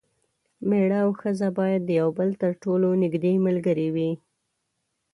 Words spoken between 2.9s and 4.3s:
نږدې ملګري وي.